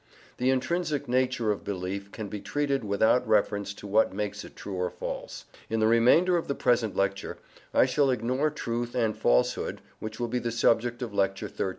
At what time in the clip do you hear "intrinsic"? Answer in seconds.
0.49-1.07